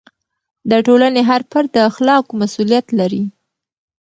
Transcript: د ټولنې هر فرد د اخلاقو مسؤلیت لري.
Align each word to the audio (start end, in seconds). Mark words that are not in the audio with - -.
د 0.69 0.71
ټولنې 0.85 1.21
هر 1.29 1.41
فرد 1.51 1.69
د 1.73 1.77
اخلاقو 1.89 2.33
مسؤلیت 2.41 2.85
لري. 2.99 3.23